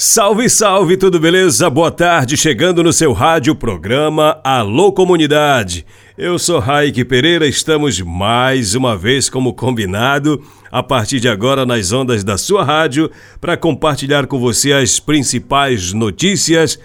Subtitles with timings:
[0.00, 1.68] Salve, salve, tudo beleza?
[1.68, 5.84] Boa tarde, chegando no seu rádio programa Alô Comunidade.
[6.16, 11.90] Eu sou Raik Pereira, estamos mais uma vez como combinado, a partir de agora nas
[11.90, 13.10] ondas da sua rádio,
[13.40, 16.78] para compartilhar com você as principais notícias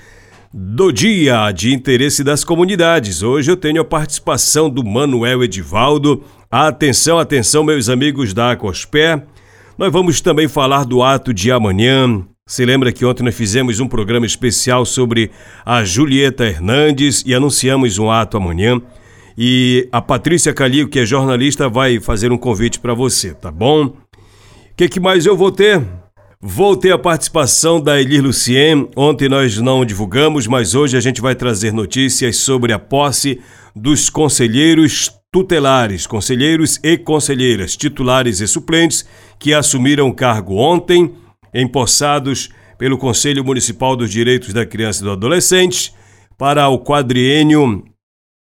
[0.52, 3.22] do dia de interesse das comunidades.
[3.22, 6.24] Hoje eu tenho a participação do Manuel Edivaldo.
[6.50, 9.24] Atenção, atenção, meus amigos da Acospé.
[9.78, 13.88] Nós vamos também falar do ato de amanhã, se lembra que ontem nós fizemos um
[13.88, 15.32] programa especial sobre
[15.66, 18.82] a Julieta Hernandes e anunciamos um ato amanhã.
[19.38, 23.86] E a Patrícia Calil, que é jornalista, vai fazer um convite para você, tá bom?
[23.86, 23.96] O
[24.76, 25.82] que, que mais eu vou ter?
[26.42, 28.90] Vou ter a participação da Elir Lucien.
[28.94, 33.40] Ontem nós não divulgamos, mas hoje a gente vai trazer notícias sobre a posse
[33.74, 39.06] dos conselheiros tutelares, conselheiros e conselheiras, titulares e suplentes,
[39.40, 41.23] que assumiram o cargo ontem
[41.54, 45.94] empossados pelo Conselho Municipal dos Direitos da Criança e do Adolescente
[46.38, 47.84] para o quadriênio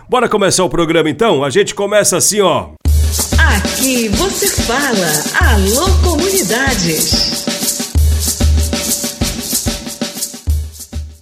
[0.10, 1.42] Bora começar o programa então?
[1.44, 2.72] A gente começa assim, ó.
[3.56, 7.31] Aqui você fala, alô comunidades.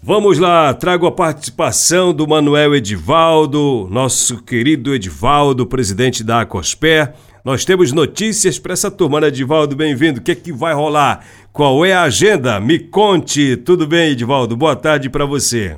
[0.09, 7.13] Vamos lá, trago a participação do Manuel Edivaldo, nosso querido Edivaldo, presidente da Acospé.
[7.45, 9.75] Nós temos notícias para essa turma, né, Edivaldo?
[9.75, 10.19] Bem-vindo.
[10.19, 11.23] O que é que vai rolar?
[11.53, 12.59] Qual é a agenda?
[12.59, 13.55] Me conte.
[13.57, 14.57] Tudo bem, Edivaldo?
[14.57, 15.77] Boa tarde para você.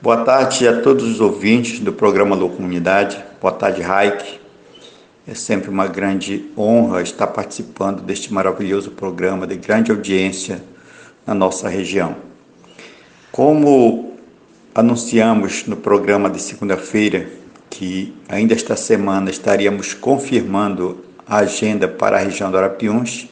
[0.00, 3.18] Boa tarde a todos os ouvintes do programa do Comunidade.
[3.40, 4.38] Boa tarde, Raik.
[5.26, 10.62] É sempre uma grande honra estar participando deste maravilhoso programa de grande audiência
[11.26, 12.27] na nossa região.
[13.38, 14.14] Como
[14.74, 17.28] anunciamos no programa de segunda-feira,
[17.70, 23.28] que ainda esta semana estaríamos confirmando a agenda para a região do Arapiuns,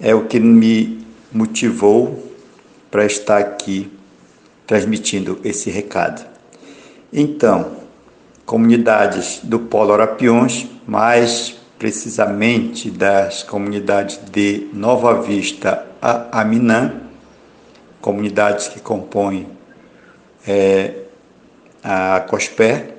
[0.00, 2.28] é o que me motivou
[2.90, 3.88] para estar aqui
[4.66, 6.28] transmitindo esse recado.
[7.12, 7.76] Então,
[8.44, 17.11] comunidades do Polo Arapiuns, mais precisamente das comunidades de Nova Vista a Aminã,
[18.02, 19.48] comunidades que compõem
[20.46, 21.04] é,
[21.82, 22.94] a COSPER,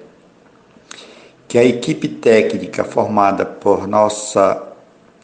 [1.47, 4.64] que a equipe técnica formada por nossa,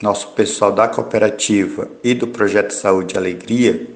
[0.02, 3.90] nosso pessoal da cooperativa e do Projeto Saúde e Alegria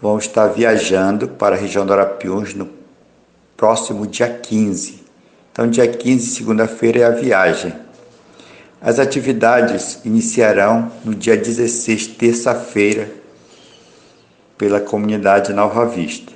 [0.00, 2.70] vão estar viajando para a região do Arapiuns no
[3.56, 5.02] próximo dia 15.
[5.52, 7.74] Então, dia 15, segunda-feira, é a viagem.
[8.80, 13.21] As atividades iniciarão no dia 16, terça-feira,
[14.62, 16.32] pela comunidade Nova Vista.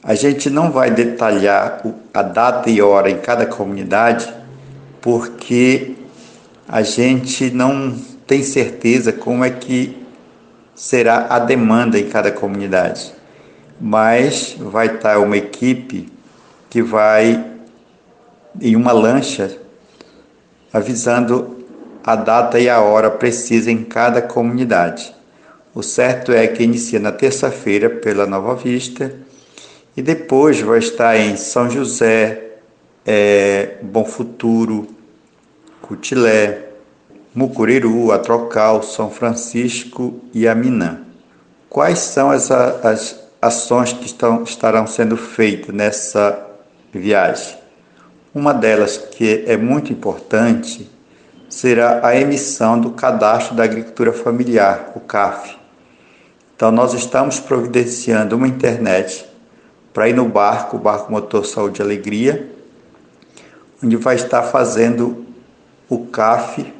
[0.00, 1.82] A gente não vai detalhar
[2.14, 4.32] a data e hora em cada comunidade,
[5.00, 5.96] porque
[6.68, 7.98] a gente não
[8.28, 10.00] tem certeza como é que
[10.72, 13.12] será a demanda em cada comunidade.
[13.80, 16.08] Mas vai estar uma equipe
[16.70, 17.44] que vai
[18.60, 19.50] em uma lancha
[20.72, 21.66] avisando
[22.04, 25.15] a data e a hora precisa em cada comunidade.
[25.76, 29.12] O certo é que inicia na terça-feira pela Nova Vista
[29.94, 32.52] e depois vai estar em São José,
[33.04, 34.88] é, Bom Futuro,
[35.82, 36.70] Cutilé,
[37.34, 41.02] Mucuriru, Atrocal, São Francisco e Aminã.
[41.68, 46.42] Quais são as, as ações que estão, estarão sendo feitas nessa
[46.90, 47.54] viagem?
[48.34, 50.90] Uma delas, que é muito importante,
[51.50, 55.65] será a emissão do Cadastro da Agricultura Familiar, o CAF,
[56.56, 59.26] então, nós estamos providenciando uma internet
[59.92, 62.48] para ir no barco, o Barco Motor Saúde e Alegria,
[63.84, 65.26] onde vai estar fazendo
[65.86, 66.72] o CAF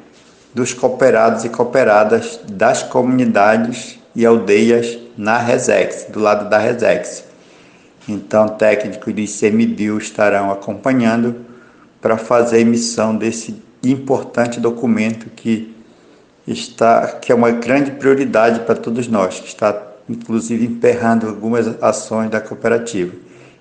[0.51, 7.23] dos cooperados e cooperadas das comunidades e aldeias na Resex, do lado da Resex.
[8.09, 11.35] Então, técnicos do ICMBio estarão acompanhando
[12.01, 15.76] para fazer a emissão desse importante documento que
[16.47, 22.29] está que é uma grande prioridade para todos nós, que está inclusive emperrando algumas ações
[22.29, 23.13] da cooperativa.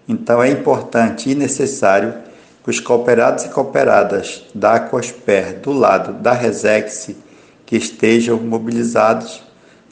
[0.09, 2.15] Então é importante e necessário
[2.62, 7.11] que os cooperados e cooperadas da Aquasper do lado da Resex
[7.65, 9.43] que estejam mobilizados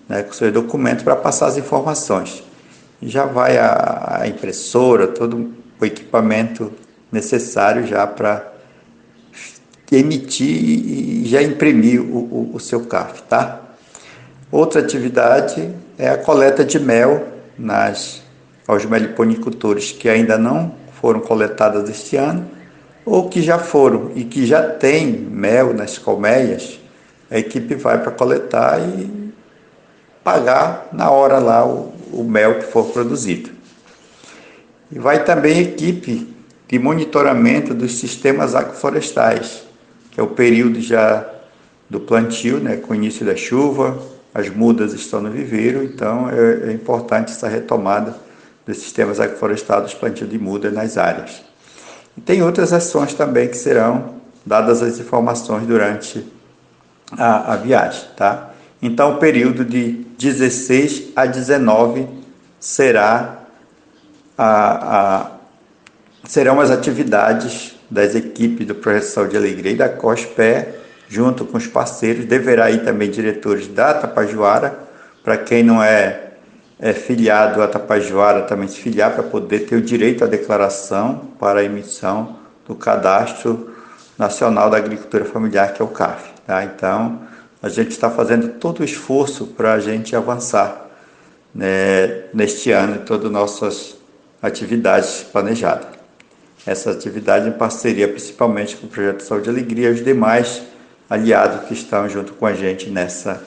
[0.08, 2.43] né, com seus documentos para passar as informações.
[3.02, 6.73] Já vai a, a impressora, todo o equipamento
[7.11, 8.53] necessário já para
[9.94, 13.61] emitir e já imprimir o, o, o seu CAF, tá?
[14.50, 17.26] Outra atividade é a coleta de mel
[17.58, 18.23] nas
[18.67, 22.49] aos meliponicultores que ainda não foram coletadas este ano
[23.05, 26.81] ou que já foram e que já tem mel nas colmeias,
[27.31, 29.32] a equipe vai para coletar e
[30.23, 33.50] pagar na hora lá o, o mel que for produzido.
[34.90, 36.35] E vai também equipe
[36.67, 39.63] de monitoramento dos sistemas agroflorestais,
[40.14, 41.28] que é o período já
[41.90, 44.00] do plantio, né, com o início da chuva,
[44.32, 48.16] as mudas estão no viveiro, então é, é importante essa retomada
[48.64, 51.43] dos sistemas agroflorestais, plantio de muda nas áreas.
[52.16, 54.14] E tem outras ações também que serão
[54.46, 56.25] dadas as informações durante
[57.12, 58.50] a, a viagem, tá?
[58.81, 62.06] Então, o período de 16 a 19
[62.61, 63.38] será
[64.37, 65.31] a, a,
[66.26, 70.66] serão as atividades das equipes do Projeto Saúde e Alegria e da COSPE,
[71.08, 72.25] junto com os parceiros.
[72.25, 74.78] Deverá ir também diretores da Tapajuara,
[75.22, 76.32] para quem não é,
[76.78, 81.60] é filiado à Tapajuara, também se filiar para poder ter o direito à declaração para
[81.60, 82.36] a emissão
[82.66, 83.75] do Cadastro
[84.19, 86.30] Nacional da Agricultura Familiar, que é o CAF.
[86.46, 86.64] Tá?
[86.64, 87.20] Então,
[87.62, 90.90] a gente está fazendo todo o esforço para a gente avançar
[91.54, 93.96] né, neste ano em todas as nossas
[94.42, 95.94] atividades planejadas.
[96.66, 100.62] Essa atividade em parceria principalmente com o Projeto Saúde e Alegria e os demais
[101.08, 103.43] aliados que estão junto com a gente nessa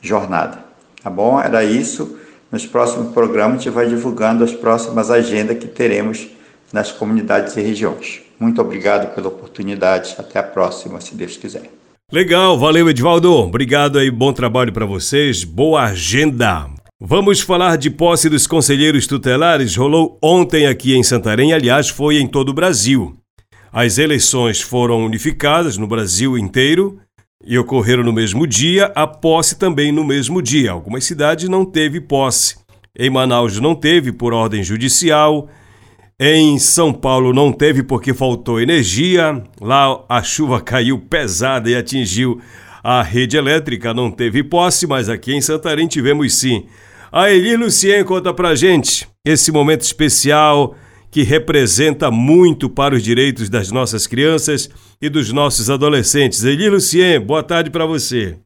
[0.00, 0.64] jornada.
[1.02, 1.40] Tá bom?
[1.40, 2.18] Era isso.
[2.50, 6.28] Nos próximos programas a gente vai divulgando as próximas agendas que teremos
[6.72, 8.22] nas comunidades e regiões.
[8.38, 10.14] Muito obrigado pela oportunidade.
[10.18, 11.70] Até a próxima, se Deus quiser.
[12.10, 13.30] Legal, valeu Edvaldo.
[13.34, 16.77] Obrigado aí, bom trabalho para vocês, boa agenda.
[17.00, 19.76] Vamos falar de posse dos conselheiros tutelares.
[19.76, 23.16] Rolou ontem aqui em Santarém, aliás, foi em todo o Brasil.
[23.72, 26.98] As eleições foram unificadas no Brasil inteiro
[27.44, 30.72] e ocorreram no mesmo dia, a posse também no mesmo dia.
[30.72, 32.56] Algumas cidades não teve posse.
[32.98, 35.48] Em Manaus não teve por ordem judicial,
[36.18, 39.40] em São Paulo não teve porque faltou energia.
[39.60, 42.40] Lá a chuva caiu pesada e atingiu
[42.82, 43.94] a rede elétrica.
[43.94, 46.66] Não teve posse, mas aqui em Santarém tivemos sim.
[47.10, 50.74] A Eli Lucien conta pra gente esse momento especial
[51.10, 54.68] que representa muito para os direitos das nossas crianças
[55.00, 56.44] e dos nossos adolescentes.
[56.44, 58.36] Eli Lucien, boa tarde para você.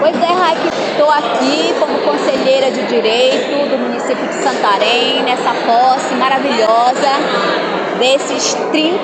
[0.00, 6.14] Pois é, Raik, estou aqui como conselheira de direito do município de Santarém, nessa posse
[6.14, 7.67] maravilhosa
[7.98, 8.98] desses 30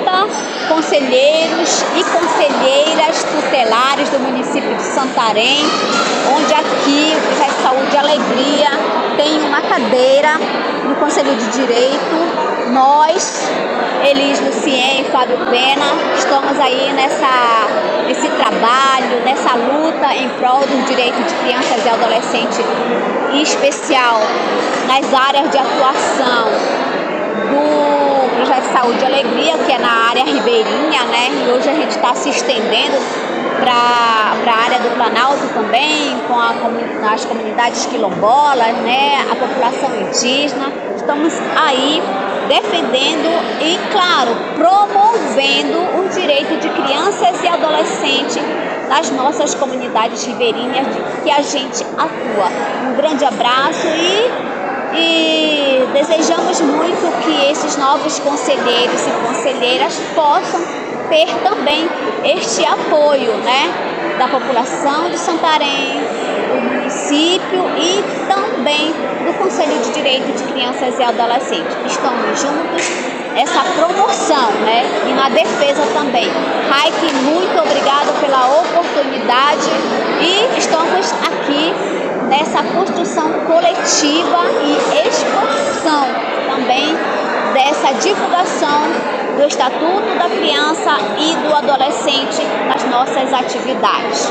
[0.69, 5.64] conselheiros e conselheiras tutelares do município de Santarém,
[6.35, 8.71] onde aqui o Projeto Saúde e Alegria
[9.16, 10.38] tem uma cadeira
[10.85, 12.45] no Conselho de Direito.
[12.73, 13.50] Nós,
[14.02, 15.85] Elis Lucien e Fábio Pena,
[16.16, 17.66] estamos aí nessa,
[18.07, 22.59] nesse trabalho, nessa luta em prol do direito de crianças e adolescentes,
[23.33, 24.21] em especial
[24.87, 26.49] nas áreas de atuação
[27.50, 27.94] do
[28.35, 31.29] projeto Saúde e Alegria, que é na área ribeirinha, né?
[31.47, 32.97] E hoje a gente está se estendendo
[33.61, 36.53] para a área do Planalto também, com a,
[37.12, 39.25] as comunidades quilombolas, né?
[39.31, 40.73] A população indígena.
[40.97, 42.03] Estamos aí
[42.49, 48.43] defendendo e, claro, promovendo o direito de crianças e adolescentes
[48.88, 50.87] das nossas comunidades ribeirinhas
[51.23, 52.49] que a gente atua.
[52.87, 54.53] Um grande abraço e
[54.97, 60.61] e desejamos muito que esses novos conselheiros e conselheiras possam
[61.09, 61.89] ter também
[62.25, 63.73] este apoio né,
[64.19, 66.01] da população de Santarém,
[66.49, 68.93] do município e também
[69.25, 71.77] do Conselho de Direito de Crianças e Adolescentes.
[71.87, 76.29] Estamos juntos essa promoção né, e na defesa também.
[76.71, 79.69] Raik, muito obrigado pela oportunidade
[80.21, 81.75] e estamos aqui
[82.29, 86.07] nessa construção coletiva e expansão
[86.49, 86.97] também
[87.53, 88.82] dessa divulgação
[89.34, 94.28] do Estatuto da Criança e do Adolescente nas nossas atividades.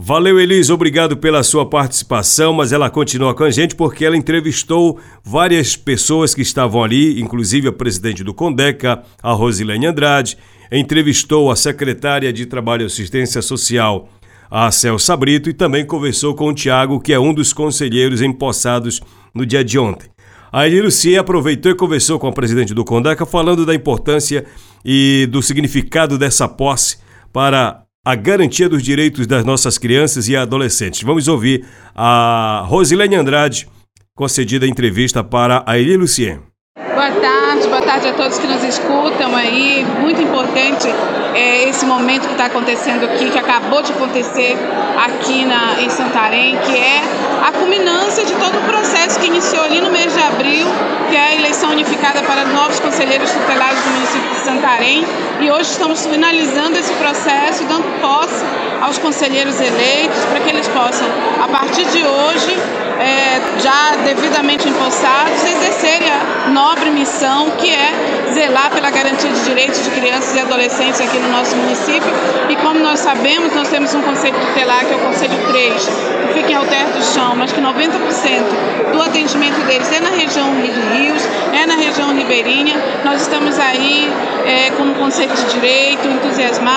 [0.00, 4.98] Valeu, Elis, obrigado pela sua participação, mas ela continua com a gente porque ela entrevistou
[5.22, 10.36] várias pessoas que estavam ali, inclusive a presidente do Condeca, a Rosilene Andrade,
[10.72, 14.08] entrevistou a secretária de Trabalho e Assistência Social,
[14.50, 19.00] a Celsa Brito, e também conversou com o Tiago, que é um dos conselheiros empossados
[19.32, 20.10] no dia de ontem.
[20.50, 24.46] A Eli Lucia aproveitou e conversou com a presidente do Condeca, falando da importância
[24.84, 26.98] e do significado dessa posse
[27.32, 31.02] para a garantia dos direitos das nossas crianças e adolescentes.
[31.02, 33.68] Vamos ouvir a Rosilene Andrade,
[34.14, 36.40] concedida a entrevista para a Eli Lucien.
[36.98, 39.86] Boa tarde, boa tarde a todos que nos escutam aí.
[40.00, 40.88] Muito importante
[41.32, 44.58] é, esse momento que está acontecendo aqui, que acabou de acontecer
[45.06, 47.00] aqui na, em Santarém, que é
[47.46, 50.66] a culminância de todo o processo que iniciou ali no mês de abril,
[51.08, 55.04] que é a eleição unificada para novos conselheiros tutelares do município de Santarém.
[55.40, 58.44] E hoje estamos finalizando esse processo, dando posse
[58.82, 61.06] aos conselheiros eleitos, para que eles possam,
[61.44, 62.58] a partir de hoje,
[62.98, 69.82] é, já devidamente empossados, exercerem a nobre missão que é zelar pela garantia de direitos
[69.84, 72.12] de crianças e adolescentes aqui no nosso município.
[72.48, 75.86] E como nós sabemos, nós temos um conselho tutelar, que é o Conselho 3,
[76.26, 80.54] que fica em Alter do Chão, mas que 90% do atendimento deles é na região
[80.54, 82.76] de Rios, é na região ribeirinha.
[83.04, 84.10] Nós estamos aí
[84.46, 86.67] é, como Conselho de Direito, entusiasmados,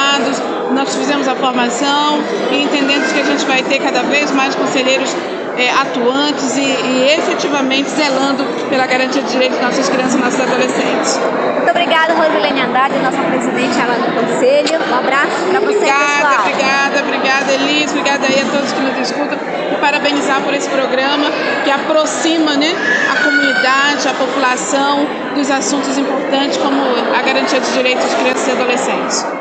[1.12, 5.14] fizemos a formação e entendemos que a gente vai ter cada vez mais conselheiros
[5.58, 10.40] é, atuantes e, e, efetivamente zelando pela garantia de direitos de nossas crianças e nossos
[10.40, 11.20] adolescentes.
[11.58, 14.80] Muito obrigada, Rosilene Andrade, nossa presidente lá do Conselho.
[14.90, 16.40] Um abraço para você, obrigada, pessoal.
[16.48, 19.38] Obrigada, obrigada, Elis, obrigada aí a todos que nos escutam
[19.70, 21.26] e parabenizar por esse programa
[21.66, 22.74] que aproxima né,
[23.12, 26.82] a comunidade, a população dos assuntos importantes como
[27.14, 29.41] a garantia de direitos de crianças e adolescentes.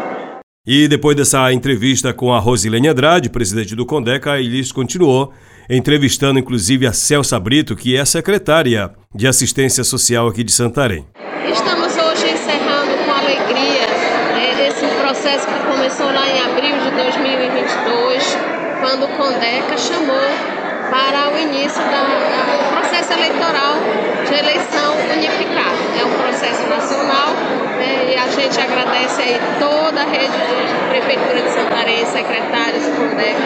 [0.66, 5.32] E depois dessa entrevista com a Rosilene Andrade, presidente do Condeca, a Elis continuou
[5.70, 11.06] entrevistando inclusive a Celsa Brito, que é secretária de Assistência Social aqui de Santarém.
[11.50, 13.86] Estamos hoje encerrando com alegria
[14.34, 18.36] né, esse processo que começou lá em abril de 2022,
[18.80, 20.59] quando o Condeca chamou
[20.90, 23.78] para o início do processo eleitoral
[24.26, 25.78] de eleição unificada.
[25.98, 27.30] É um processo nacional
[27.78, 33.40] né, e a gente agradece aí toda a rede de Prefeitura de Santarém, secretários Condeca,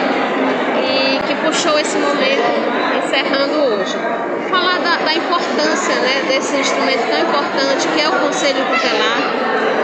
[0.81, 2.49] e que puxou esse momento,
[3.05, 3.95] encerrando hoje.
[4.49, 9.19] Falar da, da importância né, desse instrumento tão importante que é o Conselho Tutelar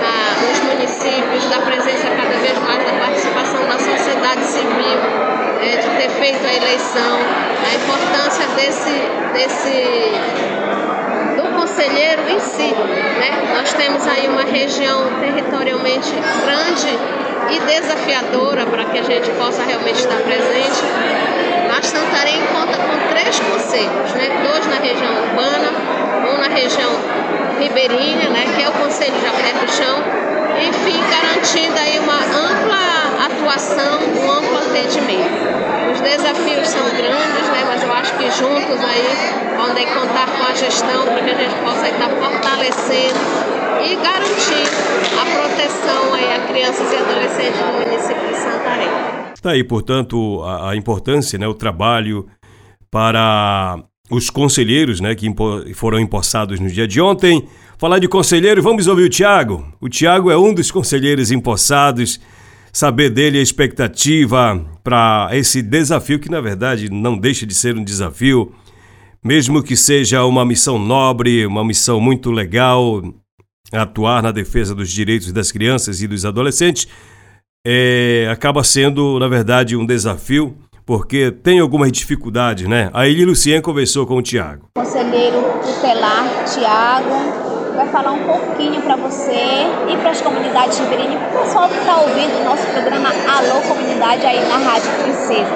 [0.01, 5.89] na, nos municípios, da presença cada vez mais da participação da sociedade civil, é, de
[5.97, 7.19] ter feito a eleição,
[7.65, 8.89] a importância desse,
[9.33, 10.11] desse
[11.35, 12.73] do conselheiro em si.
[12.73, 13.53] Né?
[13.55, 16.11] Nós temos aí uma região territorialmente
[16.43, 16.97] grande
[17.51, 20.81] e desafiadora para que a gente possa realmente estar presente.
[21.67, 24.29] Mas Santarém conta com três conselhos, né?
[24.43, 25.71] dois na região urbana,
[26.33, 26.91] um na região
[27.59, 28.45] ribeirinha, né?
[28.55, 29.97] que é o Conselho de Alter do Chão,
[30.59, 33.99] enfim, garantindo aí uma ampla atuação,
[34.81, 35.93] um amplo atendimento.
[35.93, 37.63] Os desafios são grandes, né?
[37.65, 41.55] mas eu acho que juntos aí podem contar com a gestão para que a gente
[41.63, 43.19] possa estar fortalecendo
[43.83, 44.67] e garantir
[45.19, 48.89] a proteção aí a crianças e adolescentes do município de Santarém.
[49.33, 52.27] Está aí, portanto, a, a, importância, né, o trabalho
[52.89, 57.47] para os conselheiros né, que impo foram empossados no dia de ontem.
[57.77, 59.65] Falar de conselheiro, vamos ouvir o Tiago.
[59.79, 62.19] O Tiago é um dos conselheiros empossados.
[62.73, 67.83] Saber dele a expectativa para esse desafio, que na verdade não deixa de ser um
[67.83, 68.53] desafio,
[69.23, 73.01] mesmo que seja uma missão nobre, uma missão muito legal,
[73.71, 76.87] atuar na defesa dos direitos das crianças e dos adolescentes,
[77.65, 82.89] é, acaba sendo, na verdade, um desafio, porque tem algumas dificuldades, né?
[82.93, 84.69] A Eli Lucien conversou com o Tiago.
[84.75, 91.41] Conselheiro tutelar, Tiago, vai falar um pouquinho para você e para as comunidades ribeirinhas, para
[91.41, 95.51] o pessoal que está ouvindo o nosso programa Alô Comunidade aí na Rádio Princesa.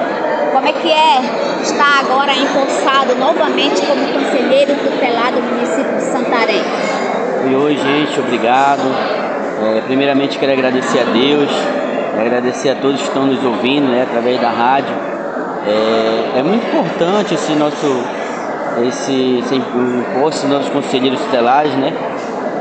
[0.53, 1.19] Como é que é
[1.61, 6.63] estar agora empossado novamente como conselheiro tutelar do município de Santarém?
[7.49, 8.83] E oi, gente, obrigado.
[9.61, 11.49] É, primeiramente quero agradecer a Deus,
[12.19, 14.95] agradecer a todos que estão nos ouvindo né, através da rádio.
[15.67, 18.24] É, é muito importante esse nosso
[18.83, 21.93] esse, esse imposto dos conselheiros tutelares, né?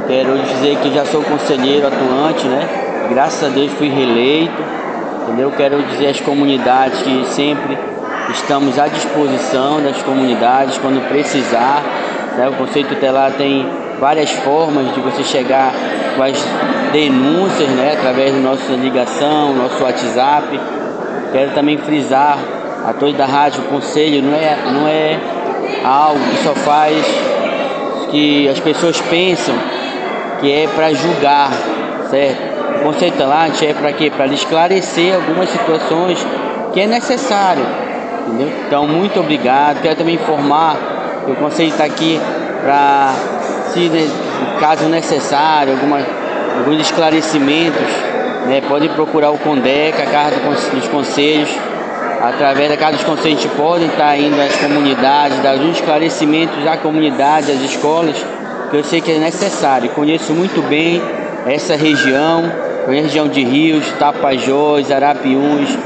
[0.06, 2.68] Quero dizer que já sou conselheiro atuante, né?
[3.11, 4.62] Graças a Deus fui reeleito,
[5.23, 5.50] entendeu?
[5.56, 7.78] Quero dizer às comunidades que sempre
[8.30, 11.83] estamos à disposição das comunidades quando precisar.
[12.37, 12.49] Né?
[12.49, 13.66] O Conselho Tutelar tem
[14.00, 15.73] várias formas de você chegar
[16.16, 16.37] com as
[16.92, 20.61] denúncias, né, através da nossa ligação, nosso WhatsApp.
[21.33, 22.38] Quero também frisar
[22.87, 25.18] a todos da rádio, o conselho não é, não é
[25.85, 26.97] algo que só faz
[28.11, 29.55] que as pessoas pensam
[30.41, 31.50] que é para julgar,
[32.11, 32.55] certo?
[32.81, 34.11] o Conselho Tutelar é para quê?
[34.11, 36.25] Para esclarecer algumas situações
[36.73, 37.64] que é necessário,
[38.26, 38.53] entendeu?
[38.67, 39.81] Então, muito obrigado.
[39.81, 40.76] Quero também informar
[41.25, 42.21] que o Conselho está aqui
[42.62, 43.14] para,
[43.73, 43.91] se
[44.61, 46.00] caso necessário, alguma,
[46.59, 47.87] alguns esclarecimentos,
[48.47, 50.37] né, pode procurar o CONDEC, a Casa
[50.73, 51.50] dos Conselhos,
[52.28, 56.66] através da Casa dos Conselhos, a gente pode estar indo às comunidades, dar os esclarecimentos
[56.66, 58.16] à comunidade, às escolas,
[58.71, 59.90] que eu sei que é necessário.
[59.90, 61.02] Conheço muito bem
[61.47, 62.50] essa região,
[62.87, 65.76] conheço a região de Rios, Tapajós, Arapiuns,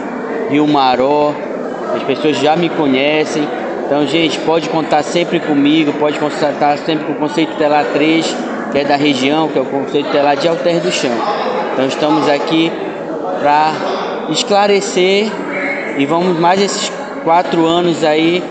[0.48, 1.34] Rio Maró,
[1.94, 3.46] as pessoas já me conhecem.
[3.86, 8.36] Então, gente, pode contar sempre comigo, pode contar sempre com o Conceito Telar 3,
[8.70, 11.10] que é da região, que é o Conceito Telar de Alter do Chão.
[11.72, 12.70] Então, estamos aqui
[13.40, 13.72] para
[14.30, 15.30] esclarecer
[15.98, 16.90] e vamos mais esses
[17.24, 18.42] quatro anos aí.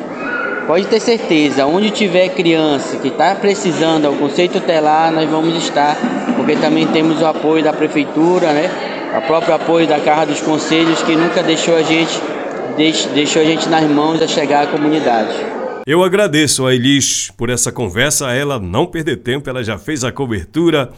[0.67, 5.95] Pode ter certeza, onde tiver criança que está precisando ao conceito telar, nós vamos estar,
[6.35, 8.69] porque também temos o apoio da prefeitura, né?
[9.17, 12.19] O próprio apoio da Casa dos Conselhos, que nunca deixou a gente,
[13.13, 15.33] deixou a gente nas mãos a chegar à comunidade.
[15.85, 20.11] Eu agradeço a Elis por essa conversa, ela não perder tempo, ela já fez a
[20.11, 20.91] cobertura.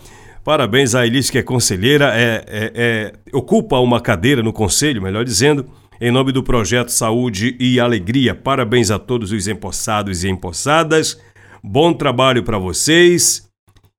[0.43, 5.23] Parabéns a Elis, que é conselheira, é, é, é, ocupa uma cadeira no conselho, melhor
[5.23, 5.69] dizendo,
[6.01, 11.19] em nome do projeto Saúde e Alegria, parabéns a todos os empossados e empossadas.
[11.61, 13.49] Bom trabalho para vocês.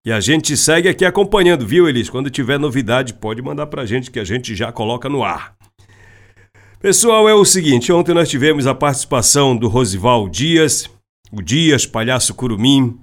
[0.04, 2.08] E a gente segue aqui acompanhando, viu, Elis?
[2.08, 5.54] Quando tiver novidade, pode mandar para a gente que a gente já coloca no ar.
[6.80, 10.88] Pessoal, é o seguinte: ontem nós tivemos a participação do Rosival Dias,
[11.30, 12.98] o Dias, palhaço curumim,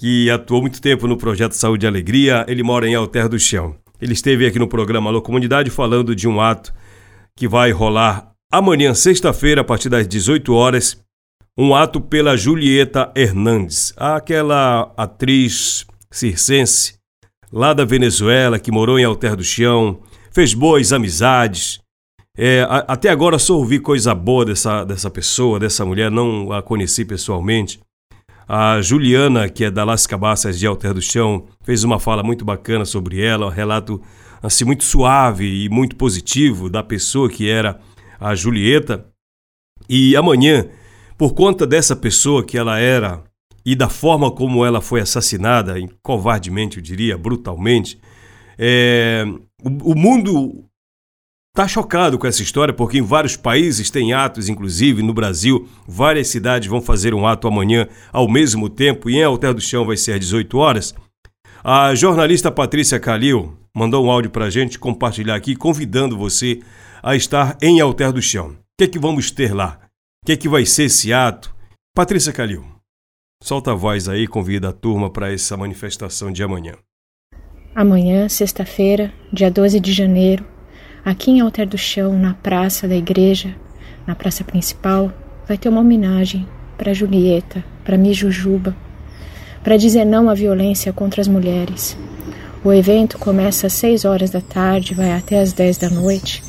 [0.00, 2.46] que atuou muito tempo no projeto Saúde e Alegria.
[2.46, 3.74] Ele mora em Alter do Chão.
[4.00, 6.72] Ele esteve aqui no programa Alô Comunidade falando de um ato
[7.38, 11.00] que vai rolar amanhã, sexta-feira, a partir das 18 horas,
[11.56, 16.94] um ato pela Julieta Hernandes, aquela atriz circense
[17.52, 20.00] lá da Venezuela que morou em Alter do Chão,
[20.32, 21.80] fez boas amizades.
[22.36, 26.60] É, a, até agora só ouvi coisa boa dessa, dessa pessoa, dessa mulher, não a
[26.60, 27.78] conheci pessoalmente.
[28.48, 32.44] A Juliana, que é da Las Cabaças de Alter do Chão, fez uma fala muito
[32.44, 34.02] bacana sobre ela, um relato
[34.42, 37.80] assim muito suave e muito positivo da pessoa que era
[38.20, 39.06] a Julieta.
[39.88, 40.68] E amanhã,
[41.16, 43.22] por conta dessa pessoa que ela era
[43.64, 48.00] e da forma como ela foi assassinada, covardemente, eu diria, brutalmente,
[48.58, 49.24] é,
[49.62, 50.64] o, o mundo
[51.50, 56.28] está chocado com essa história, porque em vários países tem atos, inclusive no Brasil, várias
[56.28, 59.96] cidades vão fazer um ato amanhã ao mesmo tempo, e em Alter do Chão vai
[59.96, 60.94] ser às 18 horas.
[61.62, 66.60] A jornalista Patrícia Calil mandou um áudio para a gente compartilhar aqui, convidando você
[67.02, 68.50] a estar em Alter do Chão.
[68.50, 69.78] O que é que vamos ter lá?
[70.22, 71.54] O que é que vai ser esse ato?
[71.94, 72.64] Patrícia Calil,
[73.42, 76.74] solta a voz aí convida a turma para essa manifestação de amanhã.
[77.74, 80.44] Amanhã, sexta-feira, dia 12 de janeiro,
[81.04, 83.54] aqui em Alter do Chão, na praça da igreja,
[84.06, 85.12] na praça principal,
[85.46, 88.76] vai ter uma homenagem para Julieta, para Mijujuba,
[89.62, 91.96] para dizer não à violência contra as mulheres,
[92.64, 96.42] o evento começa às 6 horas da tarde, vai até às 10 da noite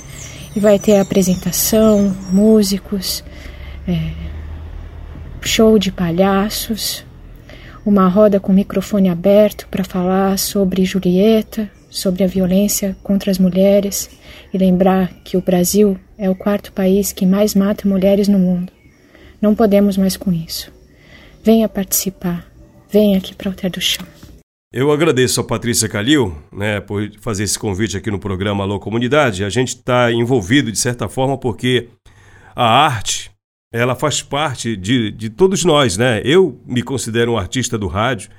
[0.55, 3.23] e vai ter apresentação, músicos,
[3.87, 4.11] é,
[5.41, 7.05] show de palhaços,
[7.85, 14.09] uma roda com microfone aberto para falar sobre Julieta, sobre a violência contra as mulheres
[14.53, 18.71] e lembrar que o Brasil é o quarto país que mais mata mulheres no mundo.
[19.41, 20.71] Não podemos mais com isso.
[21.43, 22.45] Venha participar.
[22.91, 24.05] Venha aqui para o Alter do Chão.
[24.71, 29.43] Eu agradeço a Patrícia Calil né, por fazer esse convite aqui no programa Alô Comunidade.
[29.43, 31.89] A gente está envolvido de certa forma porque
[32.55, 33.31] a arte
[33.73, 35.97] ela faz parte de, de todos nós.
[35.97, 36.21] Né?
[36.23, 38.29] Eu me considero um artista do rádio,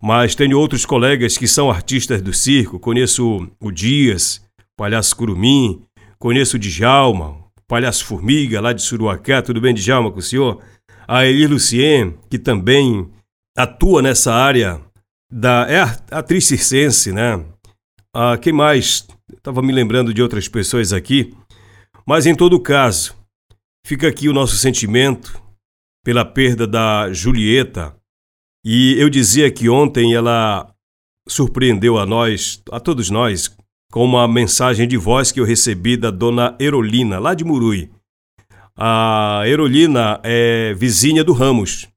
[0.00, 2.78] mas tenho outros colegas que são artistas do circo.
[2.78, 4.42] Conheço o Dias,
[4.74, 5.82] Palhaço Curumim,
[6.18, 9.42] conheço o Djalma, Palhaço Formiga, lá de Suruacá.
[9.42, 10.62] Tudo bem, Djalma, com o senhor?
[11.06, 13.06] A Elir Lucien, que também
[13.54, 14.80] atua nessa área
[15.30, 17.44] da é a atriz circense, né?
[18.14, 19.06] Ah, quem mais?
[19.36, 21.34] Estava me lembrando de outras pessoas aqui,
[22.06, 23.14] mas em todo caso,
[23.86, 25.40] fica aqui o nosso sentimento
[26.04, 27.94] pela perda da Julieta.
[28.64, 30.72] E eu dizia que ontem ela
[31.28, 33.54] surpreendeu a nós, a todos nós,
[33.92, 37.90] com uma mensagem de voz que eu recebi da dona Erolina, lá de Murui.
[38.76, 41.88] A Erolina é vizinha do Ramos.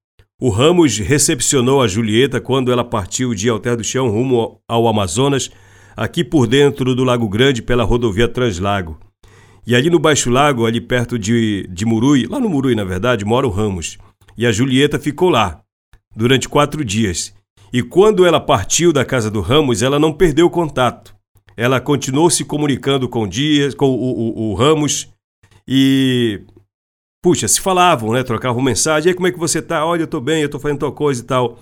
[0.43, 5.51] O Ramos recepcionou a Julieta quando ela partiu de Alter do Chão rumo ao Amazonas,
[5.95, 8.99] aqui por dentro do Lago Grande pela rodovia Translago.
[9.67, 13.23] E ali no Baixo Lago, ali perto de, de Murui, lá no Murui na verdade,
[13.23, 13.99] mora o Ramos.
[14.35, 15.61] E a Julieta ficou lá
[16.15, 17.35] durante quatro dias.
[17.71, 21.13] E quando ela partiu da casa do Ramos, ela não perdeu contato.
[21.55, 25.07] ela continuou se comunicando com Dias, com o, o, o Ramos
[25.67, 26.41] e
[27.21, 28.23] puxa, se falavam, né?
[28.23, 29.07] Trocavam mensagem.
[29.07, 29.85] E aí, como é que você tá?
[29.85, 31.59] Olha, eu tô bem, eu tô fazendo tal coisa e tal.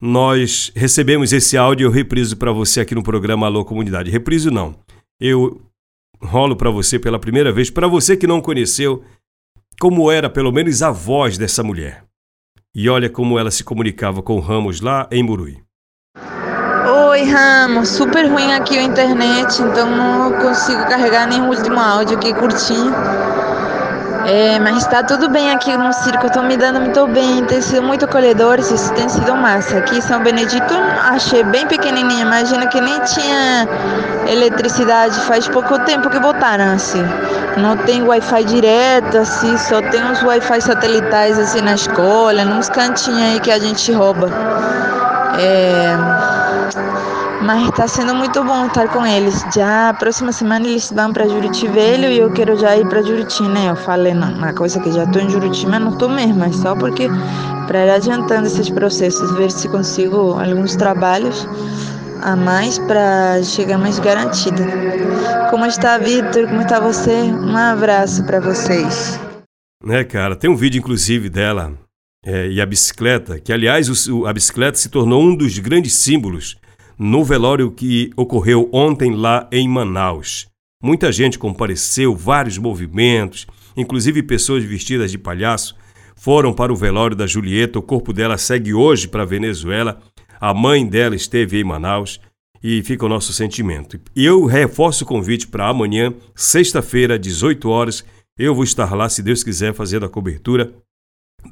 [0.00, 4.10] Nós recebemos esse áudio eu repriso para você aqui no programa Alô Comunidade.
[4.10, 4.76] Repriso não.
[5.20, 5.60] Eu
[6.22, 9.04] rolo para você pela primeira vez, para você que não conheceu
[9.80, 12.04] como era pelo menos a voz dessa mulher.
[12.74, 15.58] E olha como ela se comunicava com Ramos lá em Murui.
[17.10, 17.88] Oi, Ramos.
[17.88, 22.92] Super ruim aqui a internet, então não consigo carregar o último áudio aqui curtinho.
[24.30, 27.82] É, mas está tudo bem aqui no circo, estou me dando muito bem, tem sido
[27.82, 29.78] muito acolhedores, isso tem sido massa.
[29.78, 30.74] Aqui em São Benedito
[31.08, 33.66] achei bem pequenininha, imagina que nem tinha
[34.30, 37.02] eletricidade, faz pouco tempo que botaram assim.
[37.56, 43.22] Não tem Wi-Fi direto, assim, só tem uns Wi-Fi satelitais assim na escola, nos cantinhos
[43.22, 44.28] aí que a gente rouba.
[45.40, 46.47] É...
[47.42, 49.44] Mas está sendo muito bom estar com eles.
[49.54, 53.42] Já próxima semana eles vão para Juriti Velho e eu quero já ir para Juriti,
[53.44, 53.70] né?
[53.70, 56.74] Eu falei na coisa que já estou em Juriti, mas não estou mesmo, é só
[56.74, 57.08] porque
[57.66, 61.46] para ir adiantando esses processos, ver se consigo alguns trabalhos
[62.22, 64.66] a mais para chegar mais garantida.
[65.50, 66.48] Como está, Vitor?
[66.48, 67.22] Como está você?
[67.22, 69.20] Um abraço para vocês.
[69.86, 71.72] É, cara, tem um vídeo inclusive dela
[72.24, 76.56] é, e a bicicleta, que aliás o, a bicicleta se tornou um dos grandes símbolos
[76.98, 80.48] no velório que ocorreu ontem lá em Manaus.
[80.82, 85.76] Muita gente compareceu, vários movimentos, inclusive pessoas vestidas de palhaço,
[86.16, 87.78] foram para o velório da Julieta.
[87.78, 90.00] O corpo dela segue hoje para a Venezuela.
[90.40, 92.20] A mãe dela esteve em Manaus
[92.62, 94.00] e fica o nosso sentimento.
[94.16, 98.04] E eu reforço o convite para amanhã, sexta-feira, 18 horas.
[98.36, 100.72] Eu vou estar lá, se Deus quiser, fazendo a cobertura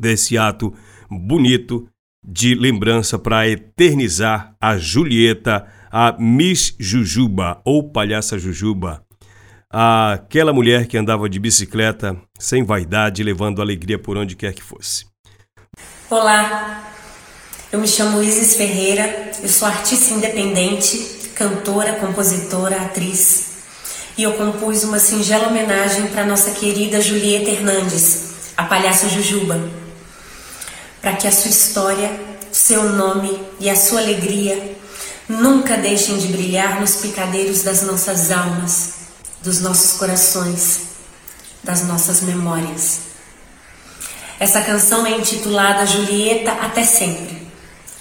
[0.00, 0.74] desse ato
[1.08, 1.88] bonito
[2.26, 9.04] de lembrança para eternizar a Julieta, a Miss Jujuba ou Palhaça Jujuba,
[9.70, 15.06] aquela mulher que andava de bicicleta sem vaidade, levando alegria por onde quer que fosse.
[16.10, 16.92] Olá,
[17.70, 23.54] eu me chamo Isis Ferreira, eu sou artista independente, cantora, compositora, atriz.
[24.18, 29.85] E eu compus uma singela homenagem para nossa querida Julieta Hernandes, a palhaça Jujuba
[31.06, 34.76] para que a sua história, seu nome e a sua alegria
[35.28, 38.94] nunca deixem de brilhar nos picadeiros das nossas almas,
[39.40, 40.80] dos nossos corações,
[41.62, 43.02] das nossas memórias.
[44.40, 47.46] Essa canção é intitulada Julieta até sempre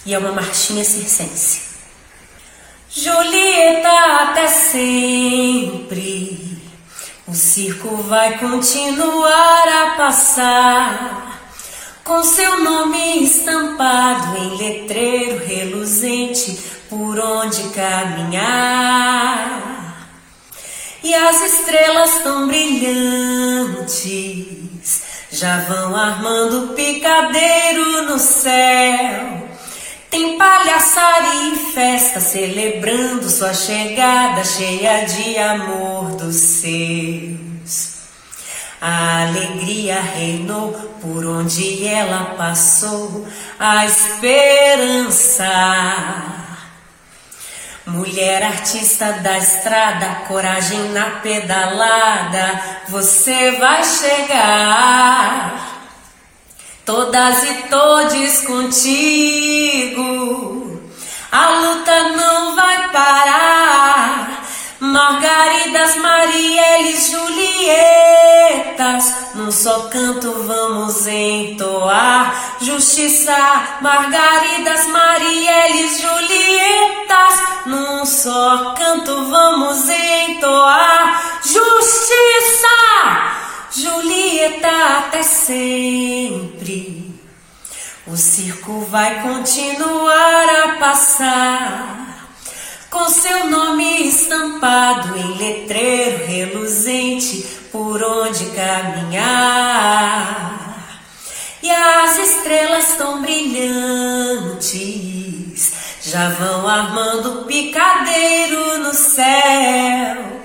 [0.04, 1.60] e é uma marchinha circense.
[2.90, 3.88] Julieta
[4.24, 5.80] até sempre,
[7.24, 11.35] o circo vai continuar a passar
[12.06, 16.56] com seu nome estampado em letreiro reluzente
[16.88, 19.16] por onde caminhar.
[21.02, 24.06] E as estrelas tão brilhantes
[25.32, 29.48] já vão armando picadeiro no céu.
[30.08, 37.45] Tem palhaçaria e festa celebrando sua chegada cheia de amor dos seus.
[38.88, 40.70] A alegria reinou
[41.02, 43.26] por onde ela passou,
[43.58, 45.44] a esperança.
[47.84, 55.90] Mulher artista da estrada, coragem na pedalada, você vai chegar.
[56.84, 60.00] Todas e todes contigo,
[61.32, 63.55] a luta não vai parar.
[64.78, 67.74] Margaridas, Marieles, Julietas,
[69.34, 72.58] num só canto vamos entoar.
[72.60, 81.40] Justiça, Margaridas, Marieles, Julietas, num só canto vamos entoar.
[81.42, 82.68] Justiça,
[83.70, 87.14] Julieta até sempre.
[88.06, 92.05] O circo vai continuar a passar
[92.96, 99.92] com seu nome estampado em letreiro reluzente por onde caminhar.
[101.62, 104.62] E as estrelas tão brilhantes
[106.02, 110.40] já vão armando picadeiro no céu.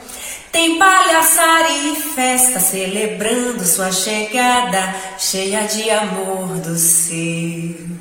[0.52, 8.01] Tem palhaçaria e festa celebrando sua chegada, cheia de amor dos seus.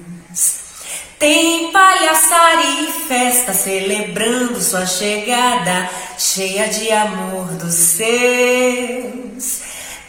[1.21, 9.61] Tem palhaçaria e festa celebrando sua chegada, cheia de amor dos seus.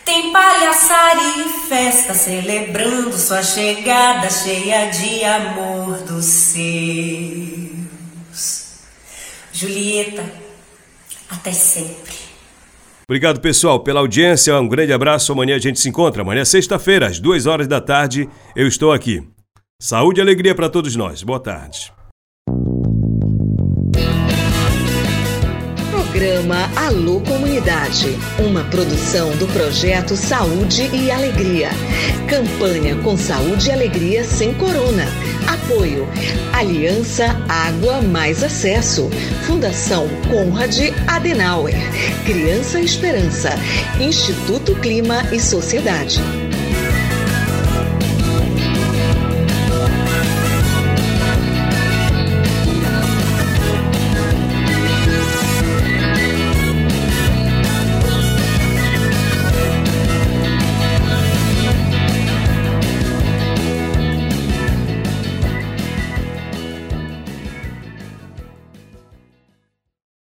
[0.05, 7.81] Tem palhaçaria e festa celebrando sua chegada, cheia de amor dos seus.
[9.51, 10.23] Julieta,
[11.29, 12.15] Até sempre.
[13.03, 14.57] Obrigado, pessoal, pela audiência.
[14.57, 15.33] Um grande abraço.
[15.33, 16.21] Amanhã a gente se encontra.
[16.21, 19.21] Amanhã, sexta-feira, às duas horas da tarde, eu estou aqui.
[19.83, 21.23] Saúde e alegria para todos nós.
[21.23, 21.91] Boa tarde.
[25.89, 31.69] Programa Alô Comunidade, uma produção do projeto Saúde e Alegria.
[32.29, 35.05] Campanha com Saúde e Alegria sem Corona.
[35.47, 36.07] Apoio
[36.53, 39.09] Aliança Água Mais Acesso.
[39.47, 41.73] Fundação Conrad Adenauer.
[42.23, 43.49] Criança Esperança.
[43.99, 46.21] Instituto Clima e Sociedade.